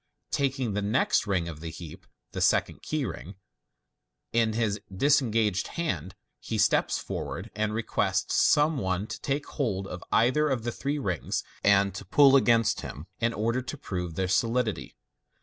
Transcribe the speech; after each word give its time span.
Ta^ 0.31 0.59
ing 0.59 0.73
the 0.73 0.81
next 0.81 1.27
ring 1.27 1.47
of 1.47 1.59
the 1.59 1.69
heap 1.69 2.07
(the 2.31 2.41
second 2.41 2.81
key 2.81 3.05
ring) 3.05 3.35
in 4.33 4.53
his 4.53 4.81
disenofa^ed 4.91 5.67
hand, 5.67 6.15
he 6.39 6.57
steps 6.57 6.97
forward, 6.97 7.51
and 7.53 7.71
requests 7.75 8.33
some 8.33 8.79
one 8.79 9.05
to 9.05 9.21
take 9.21 9.45
hold 9.45 9.85
of 9.85 10.03
either 10.11 10.49
of 10.49 10.63
the 10.63 10.71
three 10.71 10.97
rings, 10.97 11.43
and 11.63 11.93
to 11.93 12.03
pull 12.03 12.35
against 12.35 12.81
him, 12.81 13.05
in 13.19 13.31
order 13.31 13.61
to 13.61 13.77
prove 13.77 14.15
their 14.15 14.27
solidity. 14.27 14.95